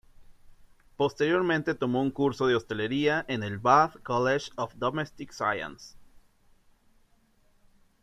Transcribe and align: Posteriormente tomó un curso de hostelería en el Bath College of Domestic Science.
Posteriormente 0.97 1.75
tomó 1.75 2.01
un 2.01 2.09
curso 2.09 2.47
de 2.47 2.55
hostelería 2.55 3.23
en 3.27 3.43
el 3.43 3.59
Bath 3.59 4.01
College 4.01 4.49
of 4.55 4.73
Domestic 4.77 5.31
Science. 5.31 5.95